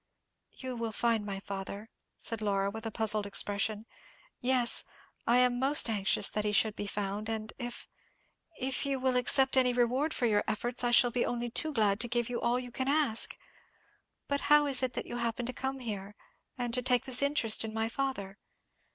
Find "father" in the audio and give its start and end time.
1.39-1.91, 17.87-18.39